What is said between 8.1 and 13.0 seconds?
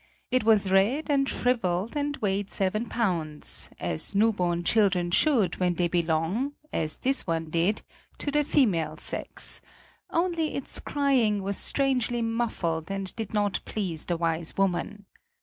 to the female sex; only its crying was strangely muffled